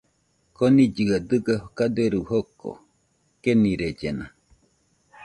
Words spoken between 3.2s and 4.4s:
kenirellena.